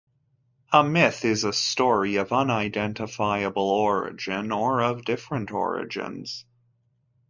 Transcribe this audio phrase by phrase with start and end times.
[0.73, 6.43] A myth is a story of unidentifiable origin, or of different origins.